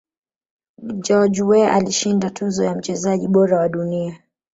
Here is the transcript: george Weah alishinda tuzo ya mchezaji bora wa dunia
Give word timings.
george 1.05 1.41
Weah 1.49 1.73
alishinda 1.75 2.29
tuzo 2.29 2.63
ya 2.63 2.75
mchezaji 2.75 3.27
bora 3.27 3.57
wa 3.59 3.69
dunia 3.69 4.23